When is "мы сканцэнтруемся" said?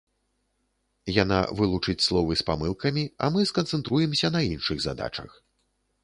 3.35-4.27